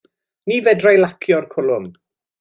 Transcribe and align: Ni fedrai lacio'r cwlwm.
Ni 0.51 0.55
fedrai 0.67 0.93
lacio'r 1.01 1.47
cwlwm. 1.55 1.85